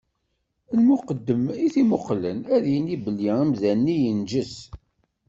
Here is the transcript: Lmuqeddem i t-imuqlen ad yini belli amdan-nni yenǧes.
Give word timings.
Lmuqeddem 0.77 1.43
i 1.65 1.67
t-imuqlen 1.73 2.39
ad 2.55 2.63
yini 2.71 2.97
belli 3.03 3.29
amdan-nni 3.43 3.95
yenǧes. 4.03 4.55